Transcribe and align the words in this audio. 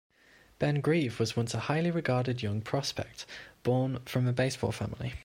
Ben 0.57 0.81
Grieve 0.81 1.19
was 1.19 1.37
once 1.37 1.53
a 1.53 1.59
highly 1.59 1.91
regarded 1.91 2.41
young 2.41 2.61
prospect, 2.61 3.27
born 3.61 3.99
from 4.05 4.25
a 4.25 4.33
baseball 4.33 4.71
family. 4.71 5.13